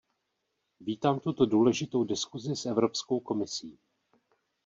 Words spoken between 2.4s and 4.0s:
s Evropskou komisí.